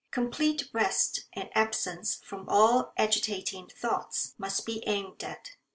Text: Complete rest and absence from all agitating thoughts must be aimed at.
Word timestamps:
Complete 0.09 0.63
rest 0.73 1.27
and 1.33 1.51
absence 1.53 2.15
from 2.23 2.49
all 2.49 2.91
agitating 2.97 3.67
thoughts 3.67 4.33
must 4.39 4.65
be 4.65 4.81
aimed 4.87 5.23
at. 5.23 5.51